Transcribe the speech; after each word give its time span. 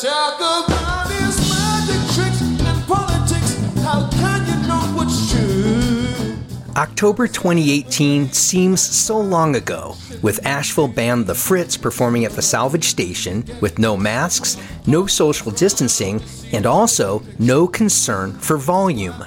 Talk 0.00 0.36
about 0.36 1.10
his 1.10 1.36
magic 1.50 2.14
tricks 2.14 2.40
and 2.40 2.86
politics. 2.88 3.56
How 3.82 4.08
can 4.08 4.46
you 4.46 4.66
know 4.66 4.80
what's 4.96 5.30
true? 5.30 6.34
October 6.76 7.26
2018 7.28 8.32
seems 8.32 8.80
so 8.80 9.20
long 9.20 9.54
ago, 9.54 9.94
with 10.22 10.44
Asheville 10.46 10.88
band 10.88 11.26
The 11.26 11.34
Fritz 11.34 11.76
performing 11.76 12.24
at 12.24 12.32
the 12.32 12.40
salvage 12.40 12.86
station 12.86 13.44
with 13.60 13.78
no 13.78 13.94
masks, 13.94 14.56
no 14.86 15.06
social 15.06 15.50
distancing, 15.50 16.22
and 16.52 16.64
also 16.64 17.22
no 17.38 17.68
concern 17.68 18.32
for 18.32 18.56
volume. 18.56 19.22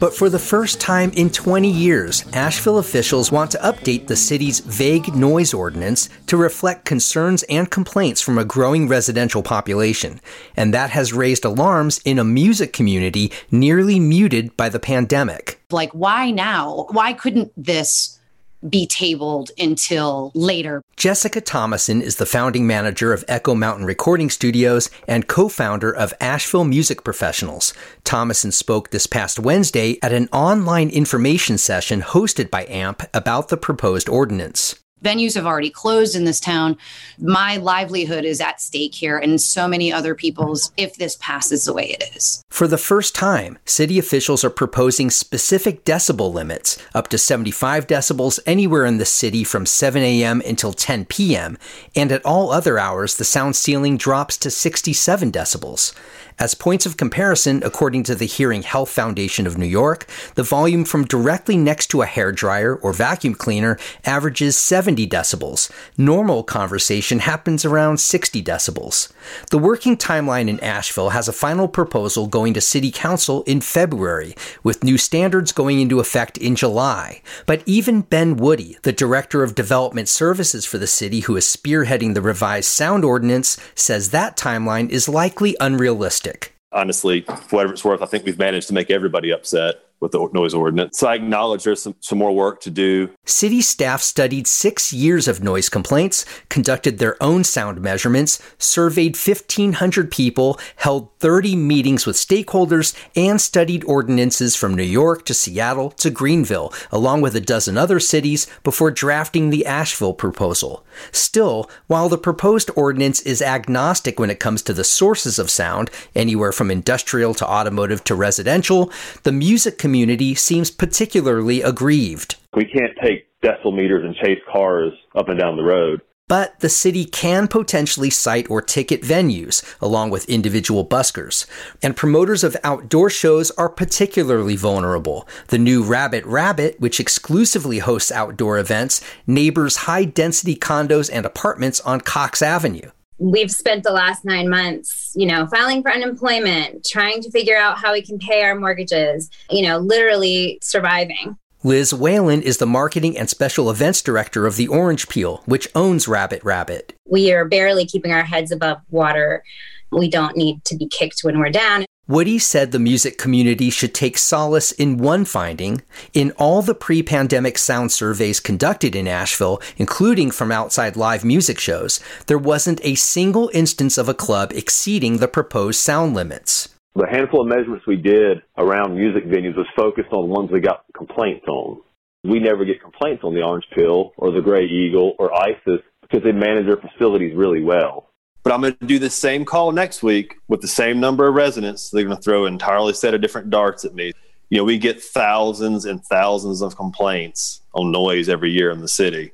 But 0.00 0.14
for 0.14 0.30
the 0.30 0.38
first 0.38 0.80
time 0.80 1.10
in 1.12 1.28
20 1.28 1.70
years, 1.70 2.24
Asheville 2.32 2.78
officials 2.78 3.30
want 3.30 3.50
to 3.50 3.58
update 3.58 4.06
the 4.06 4.16
city's 4.16 4.60
vague 4.60 5.14
noise 5.14 5.52
ordinance 5.52 6.08
to 6.26 6.38
reflect 6.38 6.86
concerns 6.86 7.42
and 7.44 7.70
complaints 7.70 8.22
from 8.22 8.38
a 8.38 8.44
growing 8.44 8.88
residential 8.88 9.42
population. 9.42 10.20
And 10.56 10.72
that 10.72 10.88
has 10.90 11.12
raised 11.12 11.44
alarms 11.44 12.00
in 12.06 12.18
a 12.18 12.24
music 12.24 12.72
community 12.72 13.30
nearly 13.50 14.00
muted 14.00 14.56
by 14.56 14.70
the 14.70 14.80
pandemic. 14.80 15.60
like 15.70 15.92
why 15.92 16.30
now 16.30 16.86
why 16.90 17.12
couldn't 17.12 17.52
this 17.56 18.19
be 18.68 18.86
tabled 18.86 19.50
until 19.58 20.32
later 20.34 20.82
Jessica 20.96 21.40
Tomasin 21.40 22.02
is 22.02 22.16
the 22.16 22.26
founding 22.26 22.66
manager 22.66 23.12
of 23.12 23.24
Echo 23.26 23.54
Mountain 23.54 23.86
Recording 23.86 24.28
Studios 24.28 24.90
and 25.08 25.26
co 25.26 25.48
founder 25.48 25.90
of 25.90 26.12
Asheville 26.20 26.64
Music 26.64 27.04
Professionals. 27.04 27.72
Tomasin 28.04 28.52
spoke 28.52 28.90
this 28.90 29.06
past 29.06 29.38
Wednesday 29.38 29.98
at 30.02 30.12
an 30.12 30.28
online 30.30 30.90
information 30.90 31.56
session 31.56 32.02
hosted 32.02 32.50
by 32.50 32.66
AMP 32.66 33.02
about 33.14 33.48
the 33.48 33.56
proposed 33.56 34.08
ordinance. 34.08 34.79
Venues 35.02 35.34
have 35.34 35.46
already 35.46 35.70
closed 35.70 36.14
in 36.14 36.24
this 36.24 36.40
town 36.40 36.76
my 37.18 37.56
livelihood 37.56 38.24
is 38.24 38.40
at 38.40 38.60
stake 38.60 38.94
here 38.94 39.18
and 39.18 39.40
so 39.40 39.66
many 39.66 39.92
other 39.92 40.14
people's 40.14 40.72
if 40.76 40.96
this 40.96 41.16
passes 41.20 41.64
the 41.64 41.72
way 41.72 41.90
it 41.90 42.16
is 42.16 42.42
For 42.50 42.66
the 42.66 42.78
first 42.78 43.14
time, 43.14 43.58
city 43.64 43.98
officials 43.98 44.44
are 44.44 44.50
proposing 44.50 45.10
specific 45.10 45.84
decibel 45.84 46.32
limits, 46.32 46.76
up 46.94 47.08
to 47.08 47.18
75 47.18 47.86
decibels 47.86 48.38
anywhere 48.44 48.84
in 48.84 48.98
the 48.98 49.04
city 49.04 49.44
from 49.44 49.64
7 49.64 50.02
a.m. 50.02 50.42
until 50.44 50.72
10 50.72 51.06
p.m., 51.06 51.56
and 51.96 52.12
at 52.12 52.24
all 52.24 52.50
other 52.50 52.78
hours, 52.78 53.16
the 53.16 53.24
sound 53.24 53.56
ceiling 53.56 53.96
drops 53.96 54.36
to 54.38 54.50
67 54.50 55.32
decibels. 55.32 55.94
As 56.40 56.54
points 56.54 56.86
of 56.86 56.96
comparison, 56.96 57.62
according 57.62 58.04
to 58.04 58.14
the 58.14 58.24
Hearing 58.24 58.62
Health 58.62 58.88
Foundation 58.88 59.46
of 59.46 59.58
New 59.58 59.66
York, 59.66 60.06
the 60.36 60.42
volume 60.42 60.86
from 60.86 61.04
directly 61.04 61.54
next 61.54 61.88
to 61.88 62.00
a 62.00 62.06
hairdryer 62.06 62.78
or 62.80 62.94
vacuum 62.94 63.34
cleaner 63.34 63.78
averages 64.06 64.56
70 64.56 65.06
decibels. 65.06 65.70
Normal 65.98 66.42
conversation 66.42 67.18
happens 67.18 67.66
around 67.66 68.00
60 68.00 68.42
decibels. 68.42 69.12
The 69.50 69.58
working 69.58 69.98
timeline 69.98 70.48
in 70.48 70.58
Asheville 70.60 71.10
has 71.10 71.28
a 71.28 71.32
final 71.34 71.68
proposal 71.68 72.26
going 72.26 72.54
to 72.54 72.62
City 72.62 72.90
Council 72.90 73.42
in 73.42 73.60
February, 73.60 74.34
with 74.62 74.82
new 74.82 74.96
standards 74.96 75.52
going 75.52 75.78
into 75.78 76.00
effect 76.00 76.38
in 76.38 76.56
July. 76.56 77.20
But 77.44 77.62
even 77.66 78.00
Ben 78.00 78.38
Woody, 78.38 78.78
the 78.80 78.92
Director 78.92 79.42
of 79.42 79.54
Development 79.54 80.08
Services 80.08 80.64
for 80.64 80.78
the 80.78 80.86
city 80.86 81.20
who 81.20 81.36
is 81.36 81.44
spearheading 81.44 82.14
the 82.14 82.22
revised 82.22 82.70
sound 82.70 83.04
ordinance, 83.04 83.58
says 83.74 84.08
that 84.08 84.38
timeline 84.38 84.88
is 84.88 85.06
likely 85.06 85.54
unrealistic. 85.60 86.29
Honestly, 86.72 87.22
whatever 87.50 87.72
it's 87.72 87.84
worth, 87.84 88.02
I 88.02 88.06
think 88.06 88.24
we've 88.24 88.38
managed 88.38 88.68
to 88.68 88.74
make 88.74 88.90
everybody 88.90 89.30
upset 89.32 89.76
with 90.00 90.12
the 90.12 90.28
noise 90.32 90.54
ordinance. 90.54 90.98
So 90.98 91.08
I 91.08 91.14
acknowledge 91.14 91.64
there's 91.64 91.82
some, 91.82 91.94
some 92.00 92.18
more 92.18 92.34
work 92.34 92.60
to 92.62 92.70
do. 92.70 93.10
City 93.24 93.60
staff 93.60 94.00
studied 94.00 94.46
six 94.46 94.92
years 94.92 95.28
of 95.28 95.42
noise 95.42 95.68
complaints, 95.68 96.24
conducted 96.48 96.98
their 96.98 97.22
own 97.22 97.44
sound 97.44 97.80
measurements, 97.80 98.42
surveyed 98.58 99.16
1,500 99.16 100.10
people, 100.10 100.58
held 100.76 101.10
30 101.18 101.54
meetings 101.54 102.06
with 102.06 102.16
stakeholders, 102.16 102.96
and 103.14 103.40
studied 103.40 103.84
ordinances 103.84 104.56
from 104.56 104.74
New 104.74 104.82
York 104.82 105.26
to 105.26 105.34
Seattle 105.34 105.90
to 105.90 106.10
Greenville, 106.10 106.72
along 106.90 107.20
with 107.20 107.36
a 107.36 107.40
dozen 107.40 107.76
other 107.76 108.00
cities, 108.00 108.46
before 108.64 108.90
drafting 108.90 109.50
the 109.50 109.66
Asheville 109.66 110.14
proposal. 110.14 110.84
Still, 111.12 111.70
while 111.86 112.08
the 112.08 112.18
proposed 112.18 112.70
ordinance 112.74 113.20
is 113.20 113.42
agnostic 113.42 114.18
when 114.18 114.30
it 114.30 114.40
comes 114.40 114.62
to 114.62 114.72
the 114.72 114.84
sources 114.84 115.38
of 115.38 115.50
sound, 115.50 115.90
anywhere 116.14 116.52
from 116.52 116.70
industrial 116.70 117.34
to 117.34 117.46
automotive 117.46 118.02
to 118.04 118.14
residential, 118.14 118.90
the 119.24 119.32
music 119.32 119.76
community 119.76 119.89
seems 120.36 120.70
particularly 120.70 121.62
aggrieved. 121.62 122.36
We 122.54 122.64
can't 122.64 122.96
take 123.02 123.26
decibel 123.42 123.74
meters 123.74 124.04
and 124.04 124.14
chase 124.16 124.40
cars 124.50 124.92
up 125.14 125.28
and 125.28 125.38
down 125.38 125.56
the 125.56 125.62
road. 125.62 126.00
But 126.28 126.60
the 126.60 126.68
city 126.68 127.06
can 127.06 127.48
potentially 127.48 128.08
cite 128.08 128.48
or 128.48 128.62
ticket 128.62 129.02
venues, 129.02 129.64
along 129.80 130.10
with 130.10 130.28
individual 130.28 130.86
buskers. 130.86 131.44
And 131.82 131.96
promoters 131.96 132.44
of 132.44 132.56
outdoor 132.62 133.10
shows 133.10 133.50
are 133.58 133.68
particularly 133.68 134.54
vulnerable. 134.54 135.26
The 135.48 135.58
new 135.58 135.82
Rabbit 135.82 136.24
Rabbit, 136.24 136.78
which 136.78 137.00
exclusively 137.00 137.80
hosts 137.80 138.12
outdoor 138.12 138.58
events, 138.58 139.00
neighbors 139.26 139.88
high 139.88 140.04
density 140.04 140.54
condos 140.54 141.10
and 141.12 141.26
apartments 141.26 141.80
on 141.80 142.00
Coxe 142.00 142.42
Avenue. 142.42 142.90
We've 143.20 143.50
spent 143.50 143.84
the 143.84 143.92
last 143.92 144.24
nine 144.24 144.48
months, 144.48 145.12
you 145.14 145.26
know, 145.26 145.46
filing 145.46 145.82
for 145.82 145.92
unemployment, 145.92 146.84
trying 146.84 147.22
to 147.22 147.30
figure 147.30 147.56
out 147.56 147.78
how 147.78 147.92
we 147.92 148.02
can 148.02 148.18
pay 148.18 148.42
our 148.42 148.54
mortgages, 148.54 149.30
you 149.50 149.62
know, 149.62 149.78
literally 149.78 150.58
surviving. 150.62 151.36
Liz 151.62 151.92
Whalen 151.92 152.40
is 152.40 152.56
the 152.56 152.64
marketing 152.64 153.18
and 153.18 153.28
special 153.28 153.70
events 153.70 154.00
director 154.00 154.46
of 154.46 154.56
the 154.56 154.66
Orange 154.66 155.10
Peel, 155.10 155.42
which 155.44 155.68
owns 155.74 156.08
Rabbit 156.08 156.42
Rabbit. 156.42 156.94
We 157.06 157.32
are 157.32 157.44
barely 157.44 157.84
keeping 157.84 158.12
our 158.12 158.24
heads 158.24 158.50
above 158.50 158.78
water. 158.88 159.44
We 159.92 160.08
don't 160.08 160.38
need 160.38 160.64
to 160.64 160.76
be 160.76 160.88
kicked 160.88 161.20
when 161.20 161.38
we're 161.38 161.50
down. 161.50 161.84
Woody 162.08 162.38
said 162.38 162.72
the 162.72 162.78
music 162.78 163.18
community 163.18 163.68
should 163.68 163.94
take 163.94 164.16
solace 164.16 164.72
in 164.72 164.96
one 164.96 165.26
finding. 165.26 165.82
In 166.14 166.32
all 166.38 166.62
the 166.62 166.74
pre 166.74 167.02
pandemic 167.02 167.58
sound 167.58 167.92
surveys 167.92 168.40
conducted 168.40 168.96
in 168.96 169.06
Asheville, 169.06 169.60
including 169.76 170.30
from 170.30 170.50
outside 170.50 170.96
live 170.96 171.26
music 171.26 171.58
shows, 171.58 172.00
there 172.26 172.38
wasn't 172.38 172.80
a 172.82 172.94
single 172.94 173.50
instance 173.52 173.98
of 173.98 174.08
a 174.08 174.14
club 174.14 174.50
exceeding 174.54 175.18
the 175.18 175.28
proposed 175.28 175.78
sound 175.78 176.14
limits. 176.14 176.70
The 177.00 177.06
handful 177.06 177.40
of 177.40 177.46
measurements 177.48 177.86
we 177.86 177.96
did 177.96 178.42
around 178.58 178.94
music 178.94 179.24
venues 179.24 179.56
was 179.56 179.66
focused 179.74 180.12
on 180.12 180.28
the 180.28 180.34
ones 180.34 180.50
we 180.52 180.60
got 180.60 180.84
complaints 180.94 181.46
on. 181.48 181.80
We 182.24 182.40
never 182.40 182.66
get 182.66 182.82
complaints 182.82 183.24
on 183.24 183.34
the 183.34 183.40
Orange 183.40 183.64
Peel 183.74 184.12
or 184.18 184.30
the 184.32 184.42
Gray 184.42 184.66
Eagle 184.66 185.14
or 185.18 185.34
ISIS 185.34 185.80
because 186.02 186.22
they 186.22 186.32
manage 186.32 186.66
their 186.66 186.76
facilities 186.76 187.34
really 187.34 187.62
well. 187.62 188.10
But 188.42 188.52
I'm 188.52 188.60
going 188.60 188.76
to 188.76 188.86
do 188.86 188.98
the 188.98 189.08
same 189.08 189.46
call 189.46 189.72
next 189.72 190.02
week 190.02 190.34
with 190.48 190.60
the 190.60 190.68
same 190.68 191.00
number 191.00 191.26
of 191.26 191.34
residents. 191.34 191.88
They're 191.88 192.04
going 192.04 192.18
to 192.18 192.22
throw 192.22 192.44
an 192.44 192.52
entirely 192.52 192.92
set 192.92 193.14
of 193.14 193.22
different 193.22 193.48
darts 193.48 193.86
at 193.86 193.94
me. 193.94 194.12
You 194.50 194.58
know, 194.58 194.64
we 194.64 194.76
get 194.76 195.02
thousands 195.02 195.86
and 195.86 196.04
thousands 196.04 196.60
of 196.60 196.76
complaints 196.76 197.62
on 197.72 197.92
noise 197.92 198.28
every 198.28 198.50
year 198.50 198.70
in 198.70 198.82
the 198.82 198.88
city. 198.88 199.32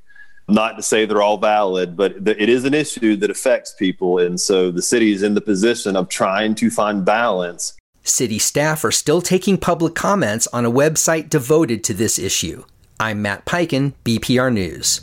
Not 0.49 0.77
to 0.77 0.83
say 0.83 1.07
they're 1.07 1.23
all 1.23 1.39
valid, 1.39 1.97
but 1.97 2.25
th- 2.25 2.37
it 2.39 2.49
is 2.49 2.65
an 2.65 2.75
issue 2.75 3.17
that 3.17 3.31
affects 3.31 3.75
people. 3.75 4.19
And 4.19 4.41
so 4.41 4.71
the 4.71 4.83
city 4.83 5.13
is 5.13 5.23
in 5.23 5.35
the 5.35 5.41
position 5.41 5.97
of 5.97 6.09
trying 6.09 6.55
to 6.57 6.71
find 6.71 7.05
balance 7.05 7.73
City 8.09 8.39
staff 8.39 8.85
are 8.85 8.93
still 8.93 9.21
taking 9.21 9.59
public 9.59 9.95
comments 9.97 10.47
on 10.53 10.65
a 10.65 10.71
website 10.71 11.29
devoted 11.29 11.83
to 11.85 11.93
this 11.95 12.21
issue. 12.21 12.65
I'm 13.01 13.21
Matt 13.21 13.45
Peiken, 13.45 13.95
BPR 14.05 14.53
News. 14.53 15.01